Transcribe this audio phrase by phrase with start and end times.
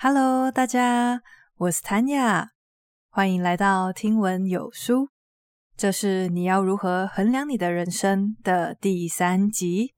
[0.00, 1.22] Hello，大家，
[1.56, 2.50] 我是 Tanya，
[3.10, 5.08] 欢迎来到听闻有书。
[5.76, 9.94] 这是你要如何衡量你的人生的第三集。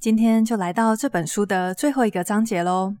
[0.00, 2.96] 今天就来到这本书的最后一个章节喽。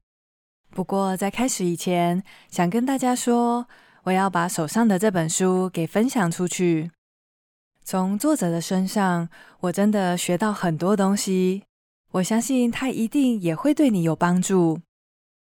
[0.70, 3.66] 不过在开始以前，想跟大家说，
[4.04, 6.92] 我要把手上的这本书给分享出去。
[7.88, 9.28] 从作者的身上，
[9.60, 11.62] 我真的学到很多东西。
[12.10, 14.80] 我相信他一定也会对你有帮助。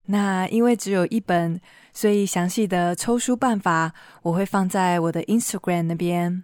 [0.06, 1.60] 那因为只有一本，
[1.92, 3.92] 所以详细的抽书办法
[4.23, 6.42] 我会放在我的 Instagram 那边。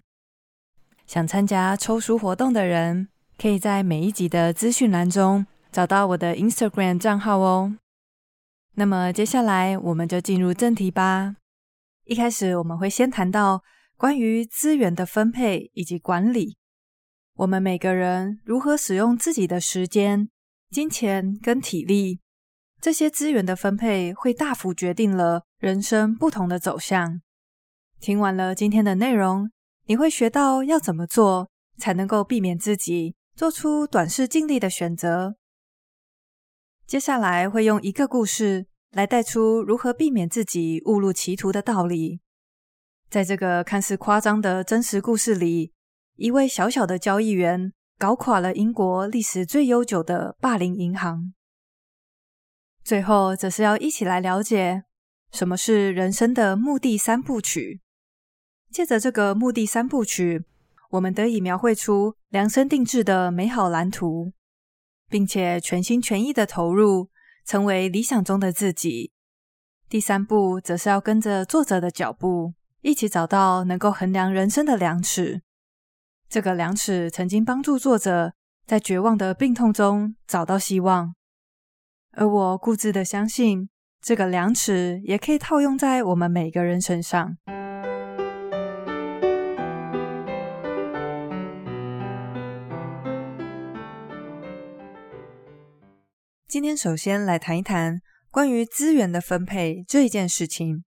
[1.06, 7.74] 想参加抽书活动的人，可以在每一集的资讯栏中找到我的 Instagram 账号哦。
[8.74, 11.37] 那么接下来我们就进入正题吧。
[12.05, 13.62] 一开始我们会先谈到。
[13.98, 16.57] 关于资源的分配以及管理，
[17.34, 20.29] 我们每个人如何使用自己的时间、
[20.71, 22.21] 金钱跟体力，
[22.80, 27.21] 这些资源的分配会大幅决定了人生不同的走向。
[27.99, 29.51] 听完了今天的内容，
[29.87, 35.35] 你会学到要怎么做才能够避免自己做出短视尽力的选择。
[36.87, 42.21] 接下来会用一个故事来带出如何避免自己误入歧途的道理。
[43.10, 45.73] 在这个看似夸张的真实故事里，
[46.16, 51.32] 一位小小的交易员搞垮了英国历史最悠久的霸凌银行。
[52.84, 54.84] 最后，则是要一起来了解
[55.32, 57.80] 什么是人生的目的三部曲。
[58.70, 60.45] 借着这个目的三部曲，
[60.90, 64.34] 我们得以描绘出量身定制的美好蓝图，
[65.09, 67.09] 并且全心全意的投入，
[67.47, 69.12] 成为理想中的自己。
[69.88, 72.53] 第三步，则是要跟着作者的脚步。
[72.81, 75.43] 一起找到能够衡量人生的量尺。
[76.28, 78.32] 这个量尺曾经帮助作者
[78.66, 81.15] 在绝望的病痛中找到希望，
[82.12, 83.69] 而我固执的相信，
[84.00, 87.36] 这个量尺也可以套用在我们每个人身上。
[96.47, 100.84] 今天首先来谈一谈关于资源的分配这一件事情。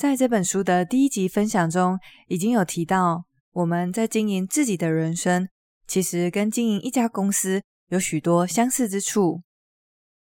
[0.00, 5.46] 在这本书的第一集分享中，已经有提到，我们在经营自己的人生，
[5.86, 9.42] 其实跟经营一家公司有许多相似之处。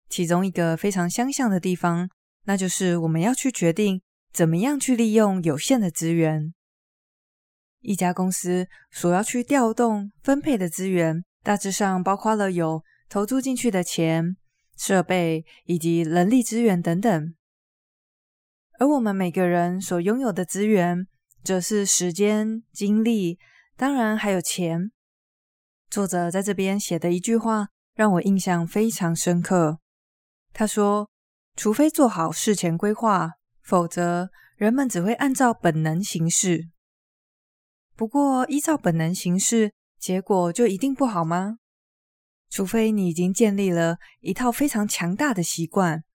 [0.10, 2.10] 其中一个非常相像的地方，
[2.44, 4.02] 那就是我们要去决定
[4.34, 6.54] 怎么样去利用有限的资源。
[7.80, 14.36] 一家公司所要去调动分配的资源，大致上包括了有投注进去的钱、
[14.76, 17.34] 设备以及人力资源等等。
[18.80, 21.06] 而我们每个人所拥有的资源，
[21.44, 23.38] 则是时间、精力，
[23.76, 24.92] 当然还有钱。
[25.90, 29.80] 作者在这边写的一句话，让我印象非常深刻。
[30.54, 31.10] 他说
[31.58, 33.32] ：“除非做好事前规划，
[33.62, 36.70] 否则人们只会按照本能行事。
[37.98, 41.58] 不过，依照本能行事，结果就一定不好吗？
[42.50, 46.06] 除非你已经建立了一套非常强大的习惯。”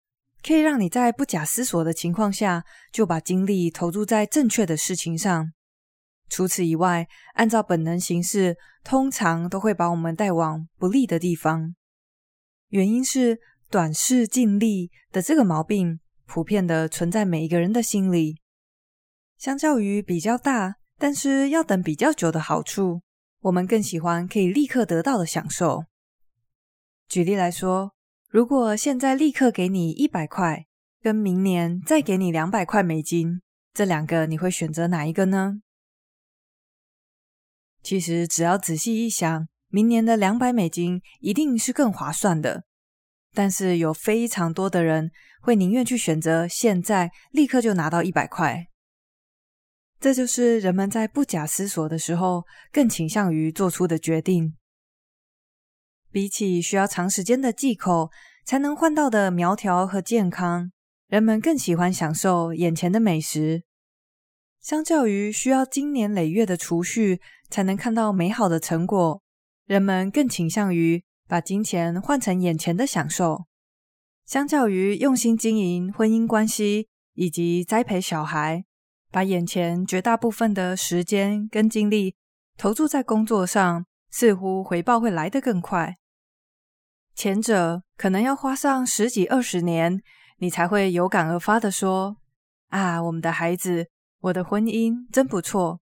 [0.46, 5.52] 可以让你在不假思索的情况下，就把精力投注在正确的事情上。
[6.28, 11.74] 除此以外，按照本能行事，通常都会把我们带往不利的地方。
[12.68, 13.38] 原因是
[13.70, 18.42] 短视近利的这个毛病，普遍的存在每一个人的心里。
[19.38, 23.00] 相较于比较大，但是要等比较久的好处，
[23.40, 25.84] 我们更喜欢可以立刻得到的享受。
[27.08, 27.93] 举例来说，
[28.34, 30.66] 如果现在立刻给你一百块，
[31.00, 33.40] 跟明年再给你两百块美金，
[33.72, 35.60] 这两个你会选择哪一个呢？
[37.80, 42.64] 其实只要仔细一想，明年的两百美金一定是更划算的。
[43.32, 48.66] 但是有非常多的人会宁愿去选择现在立刻就拿到一百块。
[50.00, 54.56] 这就是人们在不假思索的时候更倾向于做出的决定。
[56.14, 58.12] 比起需要长时间的忌口
[58.44, 60.70] 才能换到的苗条和健康，
[61.08, 63.64] 人们更喜欢享受眼前的美食。
[64.60, 67.20] 相较于需要经年累月的储蓄
[67.50, 69.20] 才能看到美好的成果，
[69.66, 73.46] 人们更倾向于把金钱换成眼前的享受。
[74.24, 78.64] 相较于用心经营婚姻关系以及栽培小孩，
[79.10, 82.14] 把眼前绝大部分的时间跟精力
[82.56, 85.96] 投注在工作上，似乎回报会来得更快。
[87.14, 90.02] 前者可能要花上十几二十年，
[90.38, 92.16] 你才会有感而发地说
[92.70, 93.88] ：“啊，我们的孩子，
[94.20, 95.80] 我的婚姻真不错。”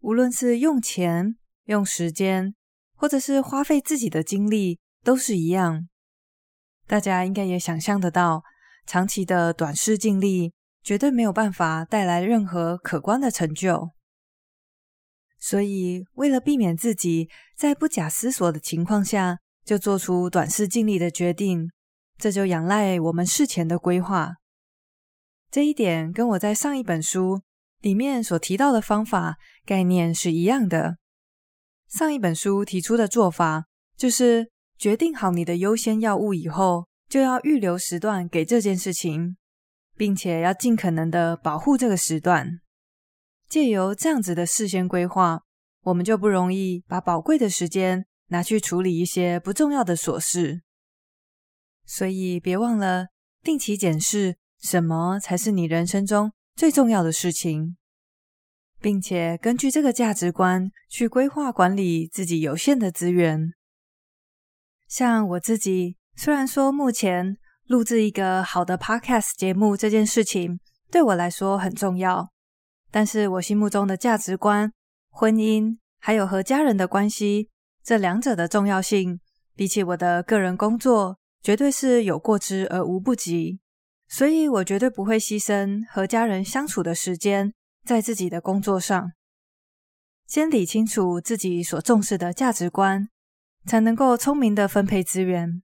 [0.00, 2.54] 无论是用钱、用时间，
[2.94, 5.88] 或者是花费自己的精力，都是一样。
[6.86, 8.42] 大家应该也想象得到，
[8.86, 10.52] 长期的短视近利，
[10.82, 13.90] 绝对没有办法带来任何可观的成就。
[15.38, 19.38] 所以，为了避免自己在不假思索的情况下
[19.68, 21.70] 就做出短视尽力的决定，
[22.16, 24.36] 这就仰赖我们事前的规划。
[25.50, 27.42] 这一点跟我在上一本书
[27.82, 29.36] 里面所提到的方法
[29.66, 30.96] 概念是一样的。
[31.86, 39.36] 上一本书提出的做法，就是决定好你的优先要务以后，就要预留时段给这件事情，
[39.98, 42.60] 并且要尽可能的保护这个时段。
[43.50, 45.42] 借由这样子的事先规划，
[45.82, 50.62] 我们就不容易把宝贵的时间拿去处理一些不重要的琐事。
[51.84, 53.08] 所以别忘了
[53.42, 57.76] 定期检视什么才是你人生中最重要的事情，
[58.80, 63.52] 并且根据这个价值观去规划管理自己有限的资源。
[64.86, 67.36] 像我自己，虽然说目前
[67.66, 70.58] 录制一个好的 Podcast 节目这件事情
[70.90, 72.30] 对我来说很重要。
[72.90, 74.72] 但是我心目中的价值观、
[75.10, 77.50] 婚姻，还有和家人的关系，
[77.82, 79.20] 这两者的重要性，
[79.54, 83.60] 比起我的个人工作，绝对是有过之而无不及。
[84.06, 87.52] 所以我绝对不会牺牲和家人相处的时间
[87.84, 89.12] 在自己的工作上。
[90.26, 93.08] 先理清楚自己所重视的价值观，
[93.64, 95.62] 才能够聪明的分配资源。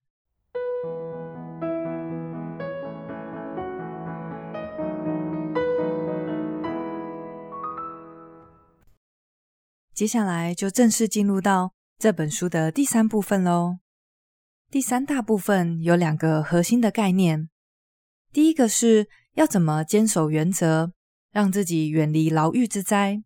[9.92, 13.78] 接下来就正式进入到这本书的第三部分喽。
[14.70, 17.48] 第三大部分有两个核心的概念，
[18.32, 20.92] 第一个是要怎么坚守原则，
[21.30, 23.22] 让自己远离牢狱之灾；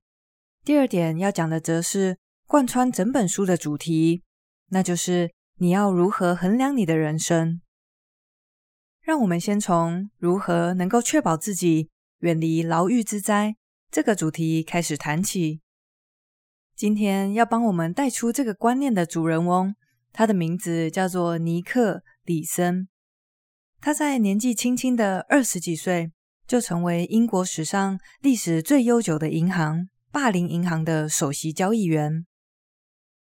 [0.65, 4.23] 第二点要讲的则是贯穿整本书的主题，
[4.69, 7.61] 那就是你要如何衡量你的人生。
[9.01, 11.89] 让我们先从如何能够确保自己
[12.19, 13.57] 远离牢狱之灾
[13.91, 15.63] 这个主题开始谈起。
[16.79, 19.75] 今天要帮我们带出这个观念的主人翁，
[20.13, 22.87] 他的名字叫做尼克·李森。
[23.81, 26.13] 他在年纪轻轻的二十几岁，
[26.47, 32.25] 就成为英国史上历史最悠久的银行——霸凌银行的首席交易员。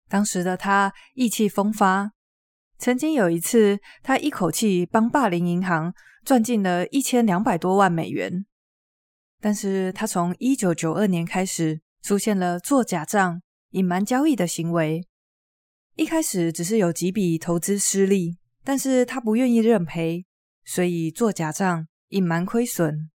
[0.08, 2.12] 当时的他意气风发，
[2.78, 5.92] 曾经有一次，他一口气帮霸凌银行
[6.24, 8.46] 赚进了一千两百多万美元。
[9.38, 13.40] 但是他从一九九二年开始，出现了做假账、
[13.70, 15.08] 隐瞒交易的行为。
[15.96, 20.26] 一开始只是有几笔投资失利，但是他不愿意认赔，
[20.66, 23.10] 所以做假账、隐瞒亏损。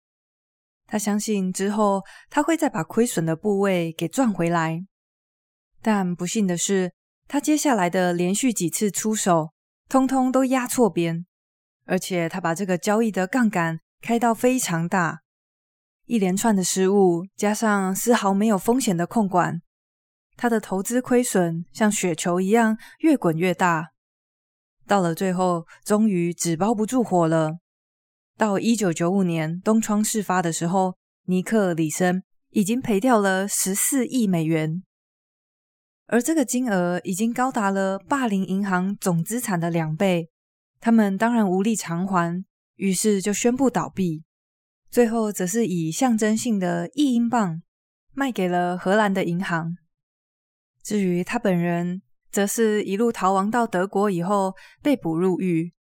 [0.87, 2.01] 他相信之后
[2.31, 4.83] 他会再把亏损的部位给赚回来。
[5.83, 6.91] 但不幸的是，
[7.27, 9.53] 他接下来的连续几次出手，
[9.87, 11.27] 通通都压错边，
[11.85, 15.19] 而且他把这个交易的杠杆开到非常大。
[16.09, 19.61] 一连串的失误，加上丝毫没有风险的控管，
[20.35, 23.89] 他的投资亏损像雪球一样越滚越大。
[24.87, 27.59] 到了最后，终于纸包不住火了。
[28.35, 30.95] 到一九九五年东窗事发的时候，
[31.25, 34.81] 尼克·李森已经赔掉了十四亿美元，
[36.07, 40.31] 而这个金额已经高达了霸凌银行总资产的两倍。
[40.79, 42.43] 他们当然无力偿还，
[42.77, 44.23] 于是就宣布倒闭。
[44.91, 47.61] 最后，则是以象征性的一英镑
[48.13, 49.77] 卖给了荷兰的银行。
[50.81, 55.73] 至于他本人，则是一路逃亡到德国以后被捕入狱，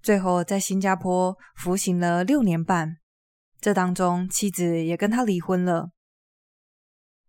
[0.00, 2.96] 最后在新加坡服刑了六年半。
[3.60, 5.90] 这当中，妻子也跟他离婚了。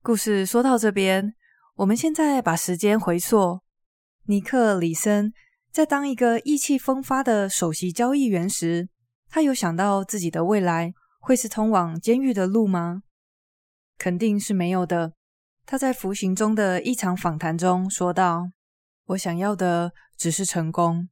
[0.01, 1.35] 故事说到这边，
[1.75, 3.59] 我们现在把时间回溯，
[4.27, 5.33] 尼克·李森
[5.71, 8.87] 在当一个意气风发的首席交易员时，
[9.27, 10.93] 他有想到自己的未来。
[11.27, 13.03] 会是通往监狱的路吗？
[13.97, 15.11] 肯定是没有的。
[15.65, 18.51] 他在服刑中的一场访谈中说道
[19.07, 21.09] ：“我想要的只是成功，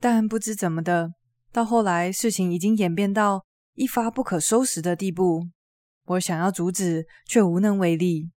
[0.00, 1.12] 但不知怎么的，
[1.52, 3.44] 到后来事情已经演变到
[3.74, 5.50] 一发不可收拾的地步。
[6.06, 8.30] 我想要阻止，却无能为力。”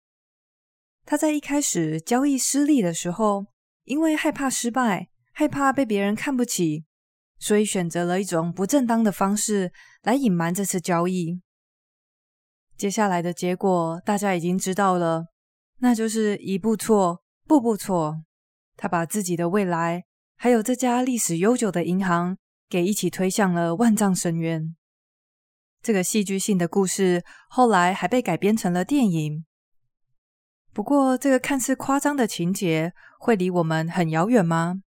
[1.04, 3.44] 他在一开始交易失利的时候，
[3.84, 6.86] 因为害怕失败，害怕被别人看不起。
[7.42, 9.72] 所以选择了一种不正当的方式
[10.02, 11.42] 来隐瞒这次交易。
[12.76, 15.26] 接下来的结果大家已经知道了，
[15.78, 18.22] 那就是一步错，步步错。
[18.76, 20.04] 他把自己的未来，
[20.36, 24.76] 还有这家历史悠久的银行，给一起推向了万丈深渊。
[25.82, 29.44] 这个戏剧性的故事后来还被改编成了电影。
[30.72, 34.82] 不过，这个看似夸张的情节会离我们很遥远吗？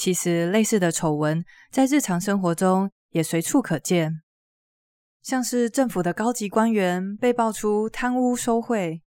[0.00, 4.22] 其实，类似的丑闻在日常生活中也随处可见，
[5.20, 9.02] 像是政府的高级官员被爆出贪污受贿，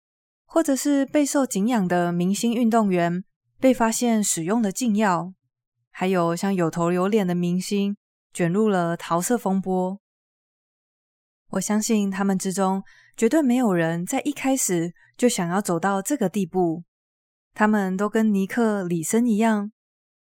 [0.45, 3.25] 或者是备受敬仰的明星运动员
[3.59, 5.33] 被发现使用了禁药，
[5.91, 7.97] 还有像有头有脸的明星
[8.35, 9.99] 卷入了桃色风波。
[11.53, 12.83] 我相信他们之中
[13.17, 16.85] 绝对没有人在一开始就想要走到这个地步。
[17.55, 19.73] 他们都跟尼克·李森一样，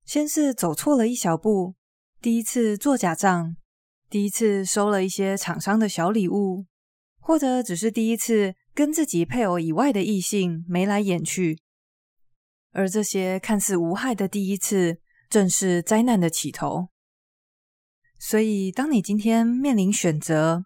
[0.09, 1.75] 先是走错了一小步，
[2.23, 3.55] 第一次做假账，
[4.09, 6.65] 第一次收了一些厂商的小礼物，
[7.21, 11.59] 或者只是第一次跟自己配偶以外的异性眉来眼去。
[12.73, 14.97] 而这些看似无害的第一次，
[15.29, 16.89] 正是灾难的起头。
[18.19, 20.65] 所以，当你今天面临选择，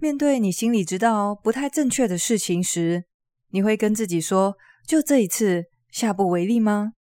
[0.00, 3.04] 面对你心里知道不太正确的事情时，
[3.50, 6.94] 你会跟自己说：“就这一次，下不为例吗？”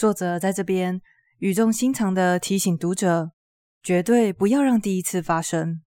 [0.00, 0.98] 作者在这边
[1.40, 3.32] 语重心长地提醒读者，
[3.82, 5.82] 绝对不要让第一次发生。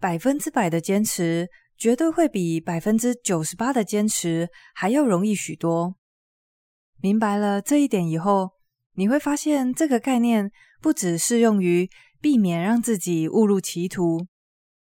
[0.00, 1.48] 百分之百的坚持，
[1.78, 5.94] 绝对会比百分之九十八的坚持还要容易许多。
[7.00, 8.54] 明白了这一点以后，
[8.94, 10.50] 你会发现这个概念
[10.80, 11.88] 不只适用于
[12.20, 14.26] 避免让自己误入歧途。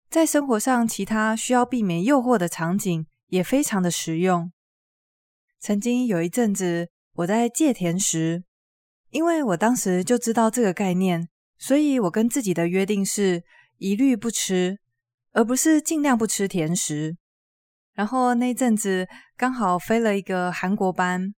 [0.10, 4.52] 在生活上，其他需要避免诱惑的场景也非常的实用。
[5.60, 8.44] 曾经有一阵子，我在戒甜食，
[9.10, 11.27] 因为我当时就知道这个概念，
[11.58, 13.44] 所以我跟自己的约定是
[13.77, 14.80] 一律不吃，
[15.34, 17.18] 而不是尽量不吃甜食。
[17.94, 21.34] 然后那阵子刚好飞了一个韩国班，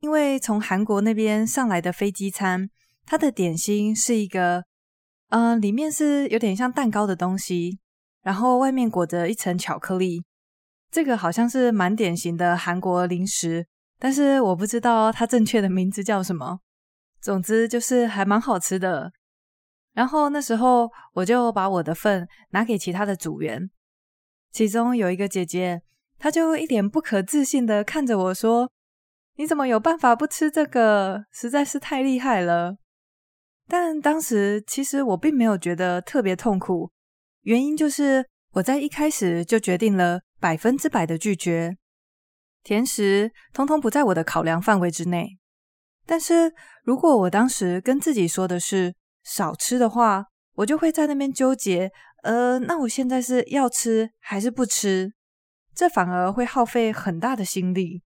[0.00, 2.70] 因为从韩国那边上来的飞机餐，
[3.04, 4.64] 它的点心是一个，
[5.28, 7.78] 呃，里面是有点像蛋糕的东西。
[8.22, 10.22] 然后外面裹着一层巧克力，
[10.90, 13.66] 这个好像是蛮典型的韩国零食，
[13.98, 16.60] 但是我不知道它正确的名字叫什么。
[17.20, 19.12] 总之就是还蛮好吃的。
[19.92, 23.68] 然后那时候我就把我的份拿给其他的组员，
[24.52, 25.82] 其中有一个姐姐，
[26.18, 28.70] 她就一脸不可置信的看着我说
[29.34, 31.24] ：“你怎么有办法不吃这个？
[31.32, 32.76] 实在是太厉害了。”
[33.66, 36.90] 但当时其实我并没有觉得特别痛苦。
[37.42, 41.76] 原因就是我在一开始就决定了百分之百的拒绝
[42.62, 45.38] 甜食，通通不在我的考量范围之内。
[46.06, 46.52] 但是
[46.84, 50.24] 如果我当时跟自己说的是少吃的话，
[50.54, 51.90] 我就会在那边纠结，
[52.22, 55.12] 呃，那我现在是要吃还是不吃？
[55.74, 58.02] 这反而会耗费很大的心力。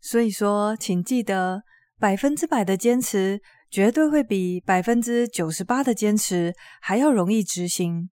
[0.00, 1.62] 所以说，请记得，
[1.98, 3.40] 百分之百的坚持
[3.70, 8.10] 绝对会比百分之九十八的坚持还要容易执行。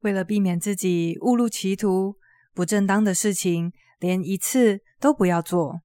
[0.00, 2.16] 为了避免自己误入歧途，
[2.54, 5.80] 不正当的事情连一次都不要做。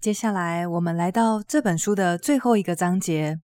[0.00, 3.38] 接下来，我们来到这本书的最后一个章节，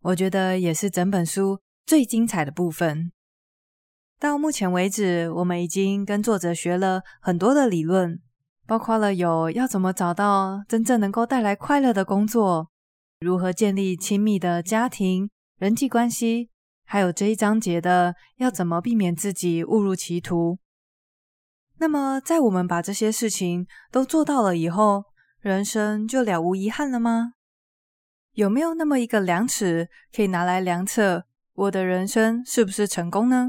[0.00, 3.12] 我觉得也是整本书最精彩的部分。
[4.18, 8.20] 到目前为止，我们已经跟作者学了很多的理论。
[8.66, 12.70] 包括了有要怎么找到真正能够带来快乐的工作，
[13.20, 16.48] 如何建立亲密的家庭人际关系，
[16.86, 20.58] 还有这一章节的要怎么避免自己误入歧途。
[21.76, 25.04] 那么，在我们把这些事情都做到了以后，
[25.40, 27.34] 人生就了无遗憾了吗？
[28.32, 33.48] 有没有那么一个量尺可以拿来量测我的人生是不是成功呢？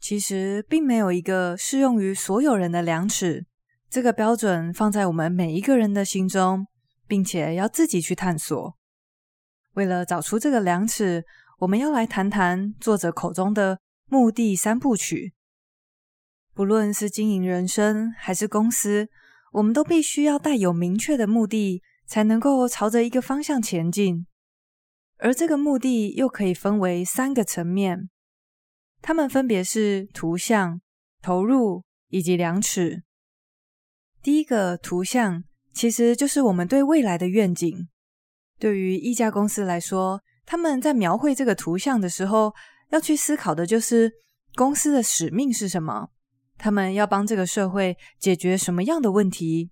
[0.00, 3.46] 其实，并没有一个适用于所有人的量尺。
[3.88, 6.66] 这个标准放在我们每一个人的心中，
[7.06, 8.76] 并且要自己去探索。
[9.74, 11.24] 为了找出这个量尺，
[11.58, 15.34] 我们要来谈谈作者口中的目的三部曲。
[16.52, 19.08] 不论是经营人生还是公司，
[19.52, 24.26] 我们都必须要带有明确的目的，才能够朝着一个方向前进。
[25.18, 28.10] 而这个目的又可以分为三个层面，
[29.00, 30.80] 它们分别是图像、
[31.22, 33.02] 投入以及量尺。
[34.22, 35.44] 第一个图像
[35.74, 37.88] 其实就是我们对未来的愿景。
[38.58, 42.54] 对于一家公司来说，他们在描绘这个图像的时候，
[42.90, 44.12] 要去思考的就是
[44.54, 46.08] 公司的使命是什么？
[46.56, 49.70] 他们要帮这个社会解决什么样的问题？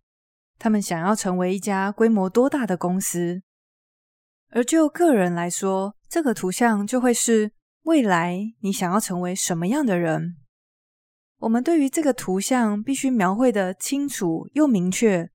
[0.58, 3.42] 他们想要成为一家规模多大的公司？
[4.50, 7.52] 而就个人来说，这个图像就会是
[7.84, 10.36] 未来你想要成为什么样的人？
[11.38, 15.30] 我们对于这个图像必须描绘的清楚又明确，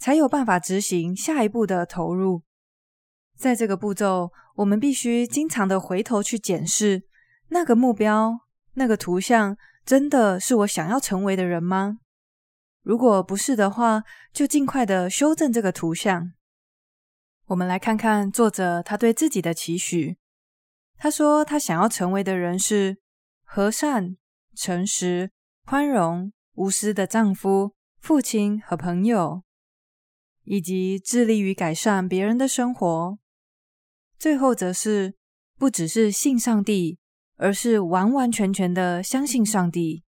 [0.00, 2.42] 才有办法执行下一步的投入。
[3.36, 7.04] 在这个步骤，我们必须经常的回头去检视
[7.48, 8.40] 那个目标、
[8.74, 11.98] 那个图像，真的是我想要成为的人吗？
[12.82, 14.02] 如果不是的话，
[14.32, 16.32] 就尽快的修正这个图像。
[17.46, 20.16] 我们来看看作者他对自己的期许。
[20.96, 22.98] 他说他想要成为的人是
[23.42, 24.16] 和善、
[24.54, 25.30] 诚实、
[25.66, 29.42] 宽容、无私的丈夫、父亲和朋友，
[30.44, 33.18] 以及致力于改善别人的生活。
[34.18, 35.14] 最后则是
[35.56, 36.98] 不只是信上帝，
[37.36, 40.04] 而是完完全全的相信上帝。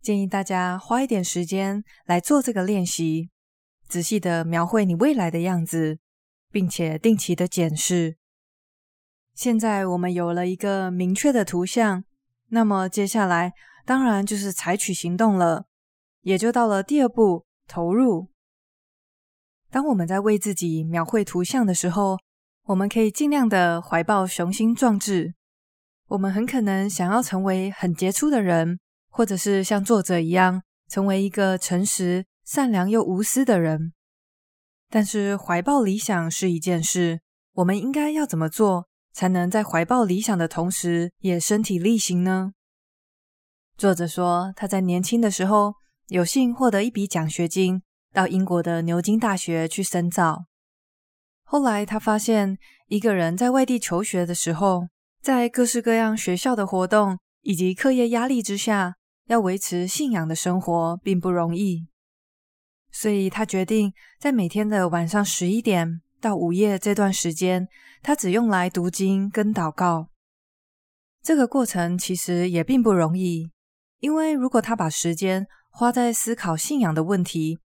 [0.00, 3.28] 建议大家花一点时间来做这个练习，
[3.86, 5.98] 仔细的描绘你未来的样子，
[6.50, 8.16] 并且定期的检视。
[9.34, 12.04] 现在我们有了一个明确的图像，
[12.48, 13.52] 那么接下来
[13.84, 15.66] 当然就是采取行动了，
[16.22, 18.29] 也就到了第二步，投入。
[19.70, 22.18] 当我们在为自己描绘图像的时候，
[22.64, 25.34] 我们可以尽量的怀抱雄心壮志。
[26.08, 28.78] 我们很可能想要成为很杰出的人。
[29.12, 33.92] 或者是像作者一样，成为一个诚实、善良又无私的人。
[34.88, 37.20] 但是怀抱理想是一件事，
[37.54, 42.52] 我们应该要怎么做，才能在怀抱理想的同时，也身体力行呢？
[43.76, 45.74] 作者说，他在年轻的时候
[46.06, 50.44] 有幸获得一笔奖学金，到英国的牛津大学去深造。
[51.42, 54.88] 后来他发现，一个人在外地求学的时候，
[55.20, 58.94] 在各式各样学校的活动以及课业压力之下，
[59.26, 61.88] 要维持信仰的生活并不容易，
[62.90, 67.68] 所以他决定在每天的晚上十一点到午夜这段时间，
[68.02, 70.08] 他只用来读经跟祷告。
[71.22, 73.50] 这个过程其实也并不容易，
[73.98, 77.58] 因为如果他把时间花在思考信仰的问题，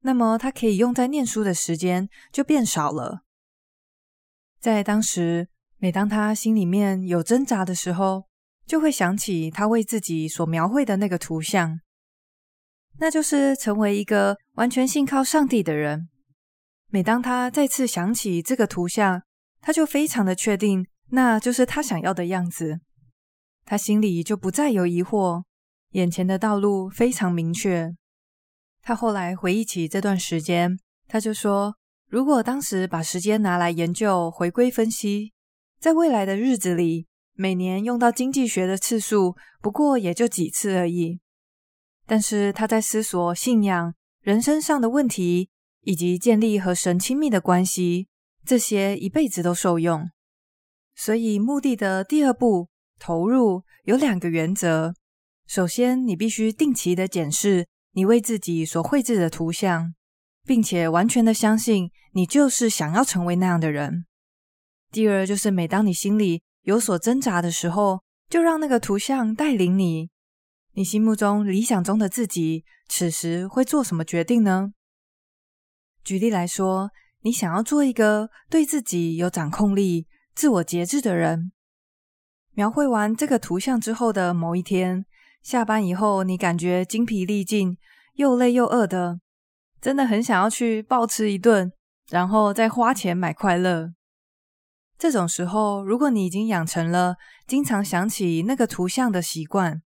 [0.00, 3.22] 那么他可以用在念书的时间就变少了。
[4.58, 8.24] 在当时，每当他心里面有挣扎的时候，
[8.66, 11.80] 就会想起他为自己所描绘的那个图像，
[12.98, 16.08] 那就是成为一个完全信靠上帝的人。
[16.88, 19.22] 每当他再次想起这个图像，
[19.60, 22.80] 他就非常的确定，那就是他想要的样子。
[23.64, 25.44] 他心里就不再有疑惑，
[25.90, 27.94] 眼前的道路非常明确。
[28.90, 30.76] 他后来回忆起这段时间，
[31.06, 31.76] 他就说：
[32.08, 35.32] 如果当时把时间拿来研究回归分析，
[35.78, 37.06] 在未来的日子里。
[37.34, 41.20] 每年用到经济学的次数不过也就几次而已，
[42.04, 45.50] 但是他在思索信仰、人生上的问题，
[45.82, 48.08] 以及建立和神亲密的关系，
[48.44, 50.10] 这些一辈子都受用。
[50.96, 54.94] 所以，目的的第二步，投入，有两个原则：
[55.46, 59.94] 首先，你必须定期的检视你为自己所绘制的图像，
[60.44, 64.04] 并且完全的相信你就是想要成为那样的人；
[64.90, 70.10] 第二，就是每当你心里有所挣扎的时候，就让那个图像带领你。
[70.74, 74.72] 你心目中理想中的自己，此时会做什么决定呢？
[76.04, 76.90] 举例来说，
[77.22, 81.50] 你想要做一个对自己有掌控力、自我节制的人。
[82.52, 85.04] 描绘完这个图像之后的某一天，
[85.42, 87.76] 下班以后，你感觉精疲力尽，
[88.14, 89.20] 又累又饿的，
[89.80, 91.72] 真的很想要去暴吃一顿，
[92.08, 93.92] 然后再花钱买快乐。
[94.98, 99.80] 这种时候，如果你已经养成了经常想起那个图像的习惯，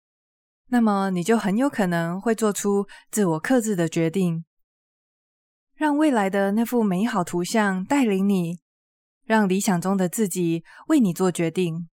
[0.70, 4.44] 那么你就很有可能会做出自我克制的决定，
[5.76, 8.60] 让未来的那幅美好图像带领你，
[9.24, 11.88] 让理想中的自己为你做决定。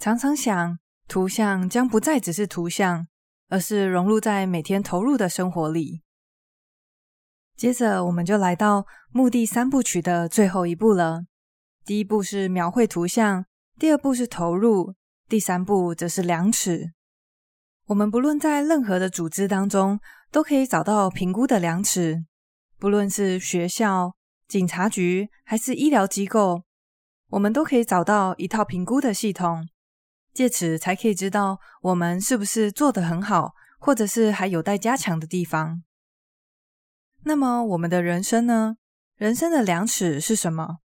[0.00, 0.78] 常常想，
[1.12, 3.06] 图像将不再只是图像，
[3.50, 6.00] 而是融入在每天投入的生活里。
[7.54, 11.26] 接着，我们就来到目的三部曲的最后一步了。
[11.84, 13.44] 第一步是描绘图像，
[13.78, 14.94] 第二步是投入，
[15.28, 16.92] 第三步则是量尺。
[17.88, 22.24] 我们不论在任何的组织当中，都可以找到评估的量尺，
[22.78, 24.14] 不论是学校、
[24.48, 26.62] 警察局还是医疗机构，
[27.28, 29.68] 我们都可以找到一套评估的系统，
[30.32, 35.82] 借此才可以知道我们是不是做得很好，或者是还有待加强的地方。
[37.24, 38.76] 那么我们的人生呢？
[39.16, 40.78] 人生的量尺是什么？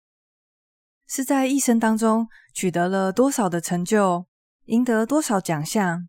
[1.07, 4.27] 是在一生当中取得了多少的成就，
[4.65, 6.07] 赢得多少奖项，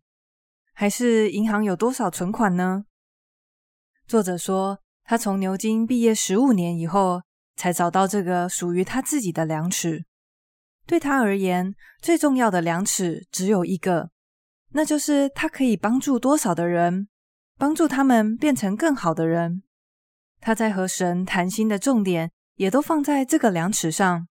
[0.73, 2.83] 还是银行有多少存款呢？
[4.05, 7.21] 作者说，他从牛津毕业十五年以后，
[7.55, 10.05] 才找到这个属于他自己的量尺。
[10.89, 14.09] 对他而言，最重要的量尺只有一个，
[14.71, 17.07] 那就是他可以帮助多少的人，
[17.59, 19.61] 帮助他们变成更好的人。
[20.41, 22.31] 他在和神谈心的重点。
[22.59, 24.27] 也都放在这个量尺上。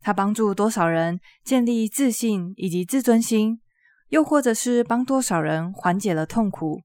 [0.00, 3.60] 他帮助多少人建立自信以及自尊心，
[4.10, 6.82] 又或者是帮多少人缓解了痛苦。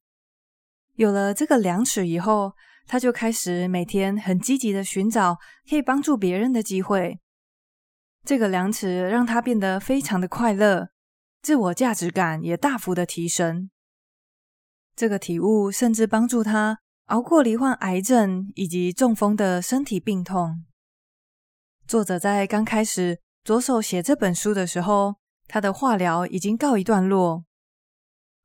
[0.95, 2.53] 有了这个量尺以后，
[2.87, 5.37] 他就开始每天很积极的寻找
[5.69, 7.19] 可以帮助别人的机会。
[8.25, 10.89] 这个量尺让他变得非常的快乐，
[11.41, 13.69] 自我价值感也大幅的提升。
[14.95, 20.65] 这个体悟甚至帮助他熬过罹患癌症以及中风的身体病痛。
[21.87, 25.15] 作者在刚开始着手写这本书的时候，
[25.47, 27.45] 他的化疗已经告一段落，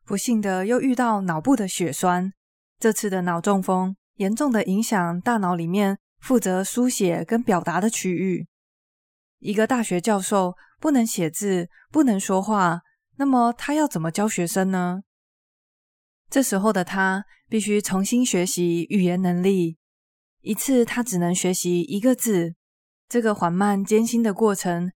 [0.07, 2.33] 不幸的又遇到脑部的血栓。
[2.79, 8.47] 这次的脑中风严重的影响大脑里面负责书写跟表达的区域。
[9.45, 12.81] 一个大学教授不能写字，不能说话，
[13.17, 15.03] 那么他要怎么教学生呢？
[16.31, 19.77] 这时候的他必须重新学习语言能力，
[20.41, 22.55] 一次他只能学习一个字。
[23.07, 24.91] 这个缓慢艰辛的过程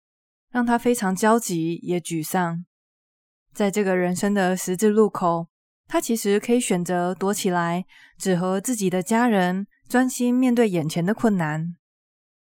[0.50, 2.64] 让他非常焦急也沮丧。
[3.54, 5.50] 在这个人生的十字路口，
[5.88, 7.86] 他其实可以选择躲起来，
[8.18, 11.76] 只和自己的家人专心面对眼前的困难。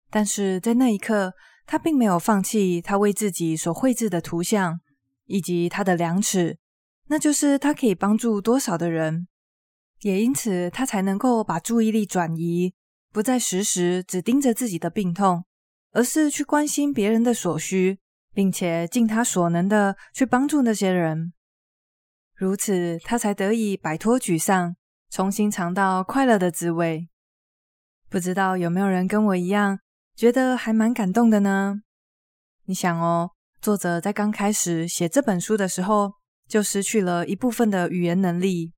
[0.10, 1.34] 但是在那一刻，
[1.70, 4.82] 他并没有放弃他为自己所绘制的图像
[5.26, 6.58] 以及他的量尺。
[7.10, 9.28] 那就是他可以帮助多少的人，
[10.02, 12.74] 也因此他才能够把注意力转移，
[13.14, 15.46] 不再时时只盯着自己的病痛，
[15.92, 18.00] 而是去关心别人的所需，
[18.34, 21.34] 并且尽他所能的去帮助那些人。
[22.36, 24.76] 如此，他才得以摆脱沮丧，
[25.12, 27.10] 重新尝到快乐的滋味。
[28.10, 29.82] 不知道有没有人跟我一样，
[30.20, 31.76] 觉得还蛮感动的呢？
[32.66, 36.12] 你想哦，作者在刚开始写这本书的时候，
[36.46, 38.74] 就失去了一部分的语言能力。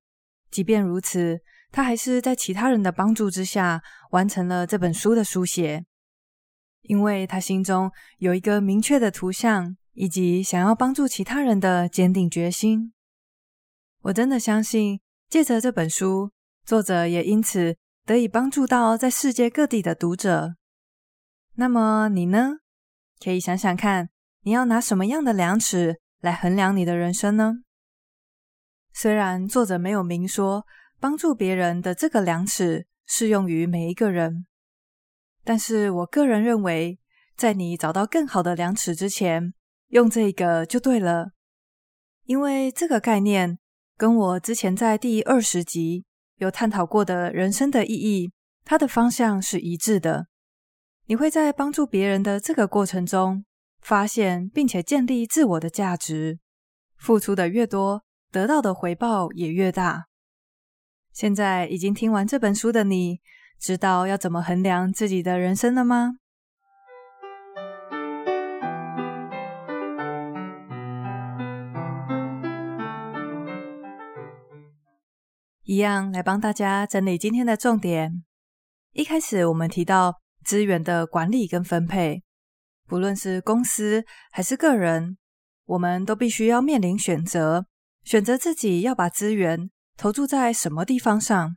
[0.51, 1.39] 即便如此，
[1.71, 5.83] 他还是在其他人的帮助之下完成了这本书的书写，
[6.83, 12.93] 因为他心中有一个明确的图像，以及想要帮助其他人的坚定决心。
[14.01, 16.29] 我真的相信，借着这本书，
[16.63, 17.75] 作者也因此
[18.05, 20.57] 得以帮助到在世界各地的读者。
[21.61, 22.57] 那么你呢？
[23.23, 24.09] 可以想想看，
[24.41, 27.57] 你要拿什么样的量尺来衡量你的人生呢？
[28.91, 30.65] 虽然作者没有明说
[30.99, 34.47] 帮助别人的这个量尺适用于每一个人，
[35.43, 36.97] 但是我个人认为，
[37.37, 39.53] 在你找到更好的量尺之前，
[39.89, 41.33] 用这个就对了。
[42.23, 43.59] 因为这个概念
[43.95, 46.05] 跟我之前在第二十集
[46.37, 48.31] 有探讨过的人生的意义，
[48.65, 50.25] 它的方向是一致的。
[51.11, 53.43] 你会在帮助别人的这个过程中，
[53.81, 56.39] 发现并且建立自我的价值，
[56.95, 60.05] 付出的越多，得到的回报也越大。
[61.11, 63.19] 现在已经听完这本书的你，
[63.59, 66.13] 知道要怎么衡量自己的人生了吗？
[75.63, 78.23] 一样来帮大家整理今天的重点。
[78.93, 82.23] 一开始我们提到资源的管理跟分配。
[82.87, 85.17] 不论是公司还是个人，
[85.65, 87.65] 我们都必须要面临选择，
[88.03, 91.55] 选择自己要把资源投注在什么地方上。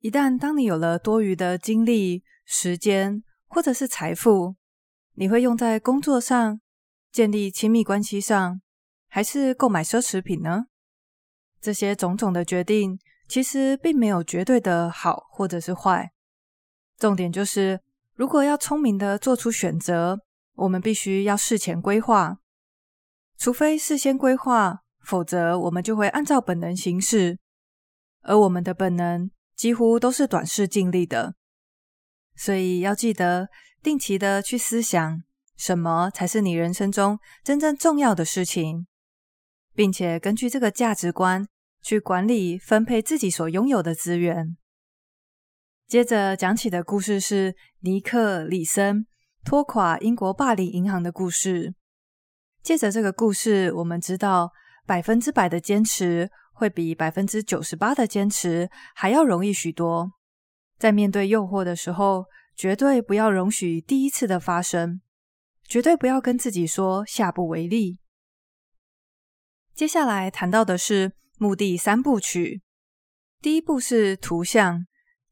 [0.00, 4.54] 一旦当你有了多余的精力、时间或者是财富，
[5.14, 6.60] 你会用在工作上、
[7.10, 8.60] 建立亲密关系上，
[9.08, 10.66] 还是购买奢侈品呢？
[11.60, 16.12] 这些种种的决定，其实并没有绝对的好或者是坏。
[16.98, 17.80] 重点就是，
[18.16, 20.20] 如果要聪明的做出选择。
[20.58, 22.38] 我们必须要事前规划，
[23.36, 27.38] 除非事先规划，否则我们就会按照本能行事，
[28.22, 31.34] 而我们的本能几乎都是短视尽力的。
[32.34, 33.50] 所以要记得
[33.82, 35.22] 定期的去思想，
[35.58, 38.86] 什么才是你人生中真正重要的事情，
[39.74, 41.46] 并且根据这个价值观
[41.82, 44.56] 去管理分配自己所拥有的资源。
[45.86, 49.06] 接着讲起的故事是尼克·李森。
[49.44, 51.72] 拖垮英国霸凌银行的故事。
[52.60, 54.50] 借着这个故事，我们知道
[54.84, 60.10] 百分之百的坚持会比百分之九十八的坚持还要容易许多。
[60.76, 62.24] 在面对诱惑的时候，
[62.56, 65.00] 绝对不要容许第一次的发生，
[65.62, 68.00] 绝对不要跟自己说下不为例。
[69.76, 72.62] 接下来谈到的是目的三部曲。
[73.40, 74.86] 第一步是图像，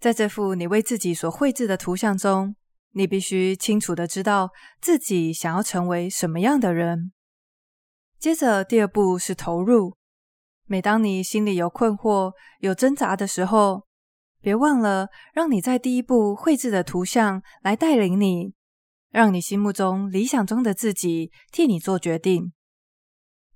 [0.05, 2.55] 在这幅你为自己所绘制的图像中。
[2.90, 7.11] 你必须清楚的知道自己想要成为什么样的人。
[8.19, 9.97] 接着，第二步是投入。
[10.67, 13.87] 每当你心里有困惑、有挣扎的时候，
[14.43, 18.53] 别忘了让你在第一步绘制的图像来带领你，
[19.09, 22.53] 让你心目中理想中的自己替你做决定。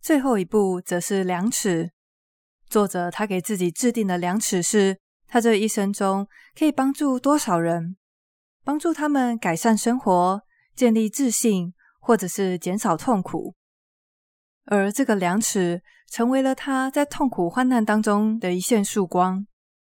[0.01, 1.91] 最后一步则是量尺。
[2.71, 6.27] 作者他给自己制定的量尺是，他这一生中
[6.59, 7.97] 可以帮助多少人，
[8.65, 10.43] 帮助他们改善生活、
[10.75, 13.55] 建立自信，或者是减少痛苦。
[14.65, 19.47] 而这个量尺成为了他在痛苦患难当中的一线曙光。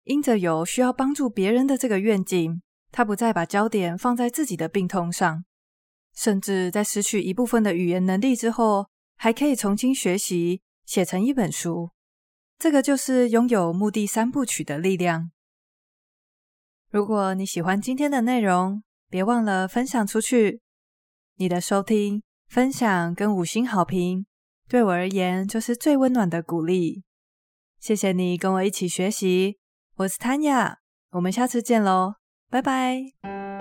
[0.04, 5.44] 因着有需要帮助别人的这个愿景，他不再把焦点放在自己的病痛上，
[6.12, 11.90] 甚至在失去一部分的语言能力之后，还可以重新学习，写成一本书。
[12.62, 15.32] 这个就是拥有目的三部曲的力量。
[16.92, 20.60] 如果你喜欢今天的内容，别忘了分享出去。
[21.38, 24.26] 你的收听、分享跟五星好评，
[24.68, 27.02] 对我而言就是最温暖的鼓励。
[27.80, 29.58] 谢谢你跟我一起学习，
[29.96, 30.76] 我是 Tanya，
[31.10, 32.14] 我们下次见喽，
[32.48, 33.51] 拜拜。